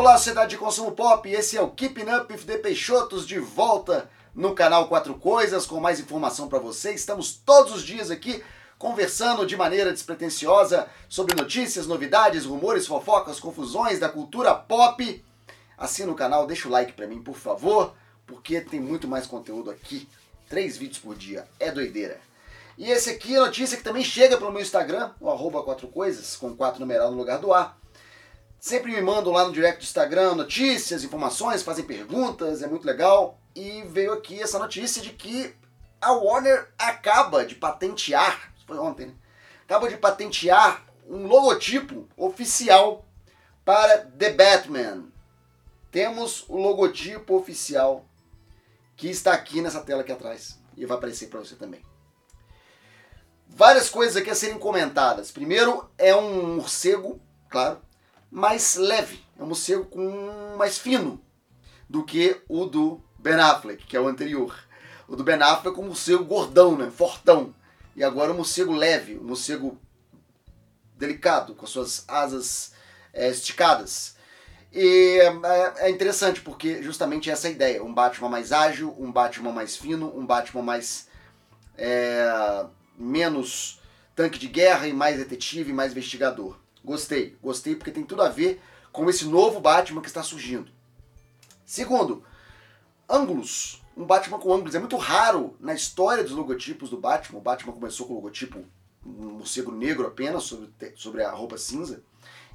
[0.00, 4.54] Olá, sociedade de consumo pop, esse é o Keeping Up the Peixotos de volta no
[4.54, 6.94] canal Quatro Coisas com mais informação para você.
[6.94, 8.42] Estamos todos os dias aqui
[8.78, 15.22] conversando de maneira despretensiosa sobre notícias, novidades, rumores, fofocas, confusões da cultura pop.
[15.76, 17.92] Assina o canal, deixa o like para mim, por favor,
[18.26, 20.08] porque tem muito mais conteúdo aqui.
[20.48, 22.18] Três vídeos por dia, é doideira.
[22.78, 26.36] E esse aqui é notícia que também chega pelo meu Instagram, o arroba quatro coisas,
[26.36, 27.76] com quatro numeral no lugar do A.
[28.60, 33.40] Sempre me mandam lá no direct do Instagram notícias, informações, fazem perguntas, é muito legal.
[33.56, 35.54] E veio aqui essa notícia de que
[35.98, 39.14] a Warner acaba de patentear, foi ontem, né?
[39.64, 43.02] Acaba de patentear um logotipo oficial
[43.64, 45.04] para The Batman.
[45.90, 48.04] Temos o logotipo oficial
[48.94, 51.82] que está aqui nessa tela aqui atrás e vai aparecer para você também.
[53.48, 55.30] Várias coisas aqui a serem comentadas.
[55.30, 57.80] Primeiro, é um morcego, claro,
[58.30, 59.20] mais leve.
[59.38, 61.20] É um morcego com mais fino
[61.88, 64.56] do que o do Ben Affleck, que é o anterior.
[65.08, 66.90] O do Ben Affleck é um morcego gordão, né?
[66.90, 67.54] Fortão.
[67.96, 69.78] E agora um morcego leve, um morcego
[70.96, 72.72] delicado, com suas asas
[73.12, 74.16] é, esticadas.
[74.72, 77.82] E é, é interessante porque justamente essa é ideia.
[77.82, 81.08] Um Batman mais ágil, um Batman mais fino, um Batman mais...
[81.76, 82.66] É,
[83.00, 83.80] menos
[84.14, 86.60] tanque de guerra e mais detetive mais investigador.
[86.84, 88.60] Gostei, gostei porque tem tudo a ver
[88.92, 90.70] com esse novo Batman que está surgindo.
[91.64, 92.24] Segundo,
[93.08, 93.82] ângulos.
[93.96, 94.74] Um Batman com ângulos.
[94.74, 97.38] É muito raro na história dos logotipos do Batman.
[97.38, 98.64] O Batman começou com o logotipo
[99.04, 102.02] um morcego negro apenas sobre, sobre a roupa cinza.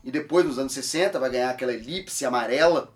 [0.04, 2.94] E depois, nos anos 60, vai ganhar aquela elipse amarela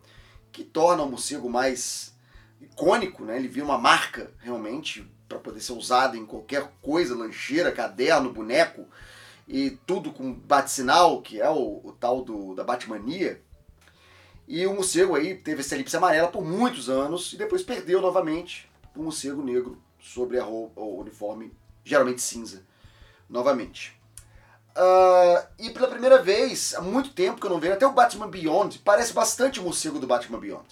[0.52, 2.14] que torna o morcego mais
[2.60, 3.38] icônico, né?
[3.38, 8.86] Ele vira uma marca realmente para poder ser usado em qualquer coisa, lancheira, caderno, boneco
[9.50, 13.42] e tudo com bate-sinal, que é o, o, tal do, da Batmania.
[14.48, 18.70] E o morcego aí teve essa elipse amarela por muitos anos e depois perdeu novamente
[18.96, 21.52] o morcego negro sobre a roupa, o uniforme
[21.84, 22.64] geralmente cinza,
[23.28, 24.00] novamente.
[24.78, 28.30] Uh, e pela primeira vez, há muito tempo que eu não vejo, até o Batman
[28.30, 30.68] Beyond parece bastante o morcego do Batman Beyond.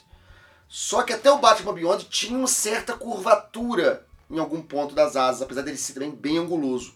[0.67, 5.41] Só que até o Batman Beyond tinha uma certa curvatura em algum ponto das asas,
[5.41, 6.93] apesar dele ser também bem anguloso.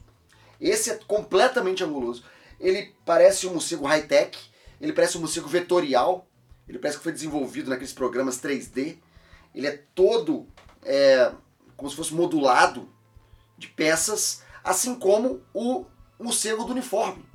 [0.62, 2.24] Esse é completamente anguloso.
[2.60, 4.38] Ele parece um morcego high-tech,
[4.80, 6.28] ele parece um morcego vetorial,
[6.68, 9.00] ele parece que foi desenvolvido naqueles programas 3D.
[9.54, 10.48] Ele é todo
[10.84, 11.34] é,
[11.76, 12.88] como se fosse modulado
[13.58, 15.86] de peças, assim como o
[16.20, 17.26] morcego do uniforme.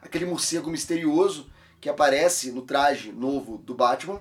[0.00, 1.50] Aquele morcego misterioso
[1.80, 4.20] que aparece no traje novo do Batman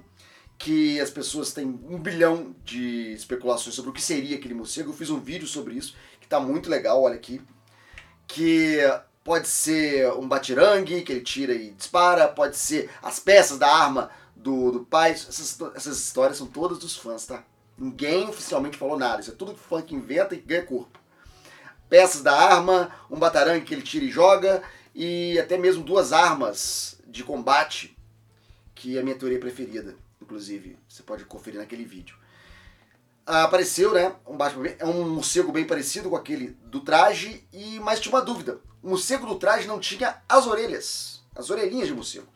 [0.57, 4.89] que as pessoas têm um bilhão de especulações sobre o que seria aquele morcego.
[4.89, 7.39] Eu fiz um vídeo sobre isso, que está muito legal, olha aqui.
[8.27, 8.79] Que
[9.23, 14.09] pode ser um batirangue que ele tira e dispara, pode ser as peças da arma
[14.35, 15.11] do, do pai.
[15.11, 17.43] Essas, essas histórias são todas dos fãs, tá?
[17.77, 20.99] Ninguém oficialmente falou nada, isso é tudo que fã que inventa e ganha corpo.
[21.89, 24.61] Peças da arma, um batarangue que ele tira e joga,
[24.93, 27.97] e até mesmo duas armas de combate,
[28.73, 29.95] que é a minha teoria preferida
[30.27, 32.15] inclusive, você pode conferir naquele vídeo.
[33.29, 37.77] Ah, apareceu, né, um Batman, é um morcego bem parecido com aquele do traje, e
[37.81, 38.61] mas tinha uma dúvida.
[38.81, 42.27] O morcego do traje não tinha as orelhas, as orelhinhas de morcego.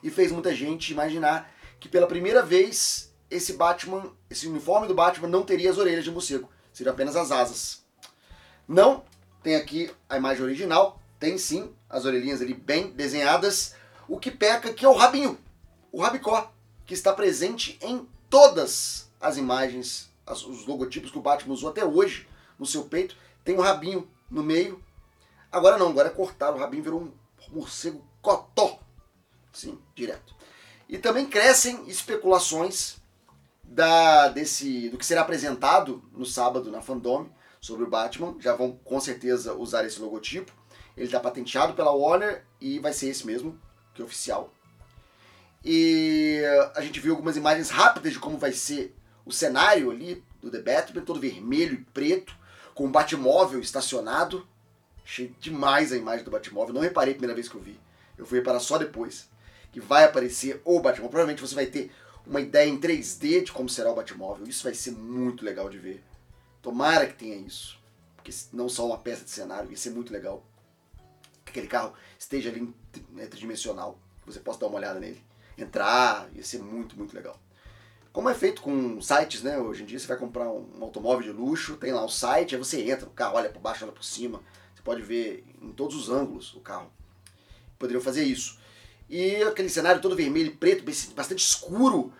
[0.00, 5.26] E fez muita gente imaginar que pela primeira vez esse Batman, esse uniforme do Batman
[5.26, 7.84] não teria as orelhas de morcego, seriam apenas as asas.
[8.66, 9.02] Não,
[9.42, 13.74] tem aqui a imagem original, tem sim as orelhinhas ali bem desenhadas.
[14.06, 15.36] O que peca que é o rabinho
[15.90, 16.52] o rabicó,
[16.86, 21.84] que está presente em todas as imagens, as, os logotipos que o Batman usou até
[21.84, 23.16] hoje no seu peito.
[23.44, 24.82] Tem um rabinho no meio.
[25.50, 26.56] Agora não, agora é cortado.
[26.56, 27.12] O rabinho virou um
[27.50, 28.78] morcego cotó.
[29.52, 30.34] Sim, direto.
[30.88, 32.96] E também crescem especulações
[33.62, 37.30] da, desse, do que será apresentado no sábado na Fandome
[37.60, 38.36] sobre o Batman.
[38.40, 40.52] Já vão com certeza usar esse logotipo.
[40.96, 43.58] Ele está patenteado pela Warner e vai ser esse mesmo,
[43.94, 44.52] que é oficial.
[45.64, 46.42] E
[46.74, 48.96] a gente viu algumas imagens rápidas de como vai ser
[49.28, 52.34] o cenário ali do The Batman, todo vermelho e preto,
[52.74, 54.48] com um Batmóvel estacionado.
[55.04, 57.78] Achei demais a imagem do Batmóvel, não reparei a primeira vez que eu vi.
[58.16, 59.28] Eu fui reparar só depois.
[59.70, 61.10] Que vai aparecer o Batmóvel.
[61.10, 61.92] Provavelmente você vai ter
[62.26, 64.48] uma ideia em 3D de como será o Batmóvel.
[64.48, 66.02] Isso vai ser muito legal de ver.
[66.62, 67.78] Tomara que tenha isso.
[68.16, 70.42] Porque não só uma peça de cenário, ia ser muito legal.
[71.44, 72.74] Que aquele carro esteja ali
[73.10, 73.98] né, tridimensional.
[74.24, 75.22] Você possa dar uma olhada nele
[75.58, 77.38] entrar, ia ser muito, muito legal.
[78.18, 79.58] Como é feito com sites, né?
[79.58, 82.58] Hoje em dia você vai comprar um automóvel de luxo, tem lá o site, aí
[82.60, 84.42] você entra, o carro olha por baixo, olha por cima,
[84.74, 86.90] você pode ver em todos os ângulos o carro.
[87.78, 88.58] Poderiam fazer isso.
[89.08, 90.84] e aquele cenário todo vermelho e preto,
[91.14, 92.12] bastante escuro,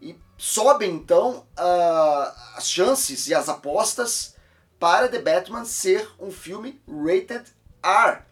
[0.00, 4.34] e sobem então uh, as chances e as apostas
[4.80, 7.44] para The Batman ser um filme rated
[7.80, 8.22] R.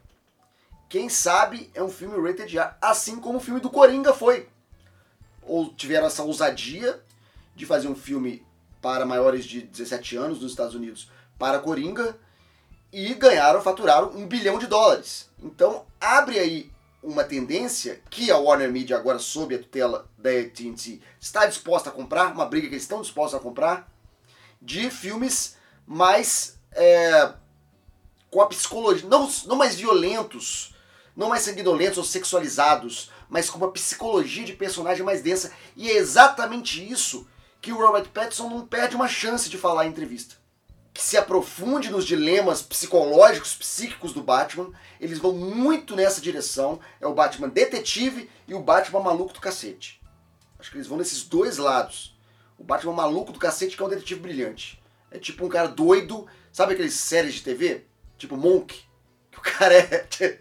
[0.88, 4.48] Quem sabe é um filme rated R, assim como o filme do Coringa foi.
[5.42, 7.00] Ou tiveram essa ousadia
[7.54, 8.44] de fazer um filme
[8.81, 12.19] para maiores de 17 anos nos Estados Unidos para Coringa
[12.93, 15.31] e ganharam, faturaram um bilhão de dólares.
[15.43, 16.70] Então abre aí
[17.02, 21.93] uma tendência que a Warner Media, agora sob a tutela da AT&T, está disposta a
[21.93, 23.90] comprar, uma briga que eles estão dispostos a comprar,
[24.60, 25.56] de filmes
[25.87, 27.32] mais é,
[28.31, 30.75] com a psicologia, não, não mais violentos,
[31.16, 35.52] não mais sanguinolentos ou sexualizados, mas com uma psicologia de personagem mais densa.
[35.76, 37.26] E é exatamente isso
[37.62, 40.43] que o Robert Pattinson não perde uma chance de falar em entrevista
[40.93, 44.70] que se aprofunde nos dilemas psicológicos, psíquicos do Batman.
[45.00, 46.81] Eles vão muito nessa direção.
[47.00, 50.00] É o Batman detetive e o Batman maluco do cacete.
[50.59, 52.17] Acho que eles vão nesses dois lados.
[52.59, 54.82] O Batman maluco do cacete que é um detetive brilhante.
[55.11, 56.26] É tipo um cara doido.
[56.53, 57.85] Sabe aqueles séries de TV?
[58.19, 58.82] Tipo Monk.
[59.31, 60.06] Que o cara é.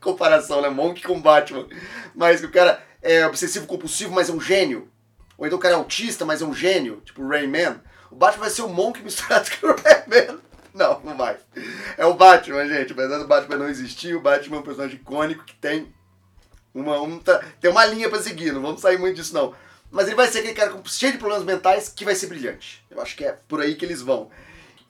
[0.00, 0.68] Comparação, né?
[0.68, 1.66] Monk com Batman.
[2.14, 4.92] Mas que o cara é obsessivo compulsivo, mas é um gênio.
[5.36, 7.00] Ou então o cara é autista, mas é um gênio.
[7.04, 7.80] Tipo Rayman.
[8.10, 10.40] O Batman vai ser o Monk misturado com o Batman.
[10.72, 11.36] Não, não vai.
[11.96, 12.92] É o Batman, gente.
[12.92, 15.94] Apesar do Batman não existir, o Batman é um personagem icônico que tem
[16.74, 18.52] uma, um, tá, tem uma linha pra seguir.
[18.52, 19.54] Não vamos sair muito disso, não.
[19.90, 22.84] Mas ele vai ser aquele cara cheio de problemas mentais que vai ser brilhante.
[22.90, 24.28] Eu acho que é por aí que eles vão.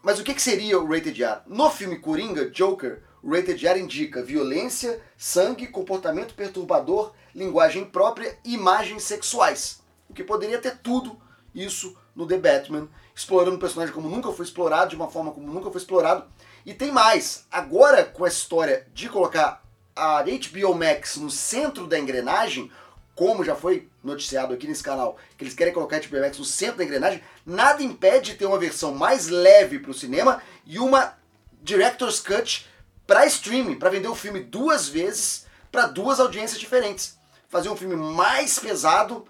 [0.02, 1.40] Mas o que, que seria o Rated R?
[1.47, 8.55] No filme Coringa, Joker, o Rated R indica violência, sangue, comportamento perturbador, linguagem própria e
[8.55, 9.84] imagens sexuais.
[10.09, 11.21] O que poderia ter tudo
[11.55, 15.53] isso no The Batman explorando o personagem como nunca foi explorado, de uma forma como
[15.53, 16.27] nunca foi explorado.
[16.67, 19.62] E tem mais, agora com essa história de colocar
[19.95, 22.71] a HBO Max no centro da engrenagem,
[23.15, 26.45] como já foi noticiado aqui nesse canal, que eles querem colocar a HBO Max no
[26.45, 30.79] centro da engrenagem, nada impede de ter uma versão mais leve para o cinema e
[30.79, 31.17] uma
[31.62, 32.67] Director's Cut
[33.07, 37.19] para streaming, para vender o filme duas vezes para duas audiências diferentes.
[37.49, 39.27] Fazer um filme mais pesado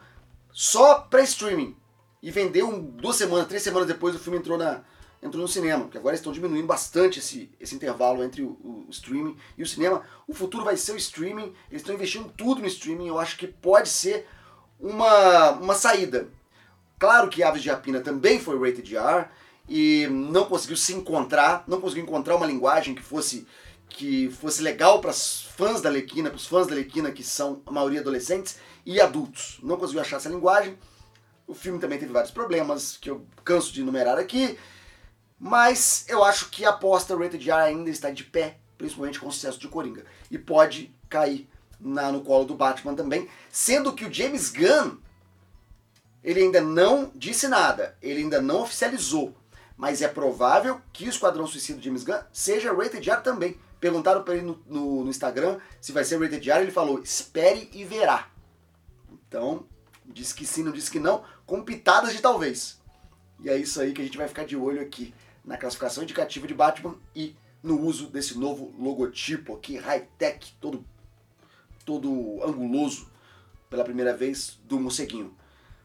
[0.56, 1.76] só para streaming
[2.22, 4.84] e vendeu duas semanas, três semanas depois o filme entrou, na,
[5.20, 9.36] entrou no cinema, porque agora estão diminuindo bastante esse, esse intervalo entre o, o, streaming
[9.58, 10.02] e o cinema.
[10.28, 13.48] O futuro vai ser o streaming, eles estão investindo tudo no streaming, eu acho que
[13.48, 14.28] pode ser
[14.78, 16.28] uma, uma saída.
[17.00, 19.26] Claro que Aves de Rapina também foi rated R
[19.68, 23.44] e não conseguiu se encontrar, não conseguiu encontrar uma linguagem que fosse
[23.88, 27.62] que fosse legal para os fãs da Lequina, para os fãs da Lequina que são
[27.66, 29.58] a maioria adolescentes e adultos.
[29.62, 30.76] Não conseguiu achar essa linguagem.
[31.46, 34.58] O filme também teve vários problemas que eu canso de enumerar aqui.
[35.38, 39.32] Mas eu acho que a aposta Rated R ainda está de pé, principalmente com o
[39.32, 40.04] sucesso de Coringa.
[40.30, 41.48] E pode cair
[41.78, 43.28] na, no colo do Batman também.
[43.50, 44.96] Sendo que o James Gunn,
[46.22, 49.36] ele ainda não disse nada, ele ainda não oficializou.
[49.76, 53.58] Mas é provável que o Esquadrão Suicida do James Gunn seja Rated R também.
[53.84, 57.68] Perguntaram para ele no, no, no Instagram se vai ser Rated R, ele falou, espere
[57.70, 58.30] e verá.
[59.12, 59.66] Então,
[60.06, 62.80] diz que sim, não diz que não, com pitadas de talvez.
[63.40, 65.12] E é isso aí que a gente vai ficar de olho aqui
[65.44, 70.82] na classificação indicativa de Batman e no uso desse novo logotipo aqui, high-tech, todo,
[71.84, 73.10] todo anguloso,
[73.68, 75.36] pela primeira vez, do morceguinho.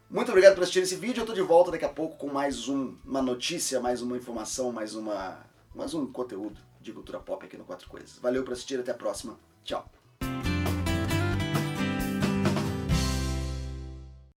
[0.08, 2.66] Muito obrigado por assistir esse vídeo, eu estou de volta daqui a pouco com mais
[2.66, 7.56] um, uma notícia, mais uma informação, mais, uma, mais um conteúdo de cultura pop aqui
[7.56, 8.18] no Quatro Coisas.
[8.18, 9.38] Valeu por assistir, até a próxima.
[9.64, 9.99] Tchau.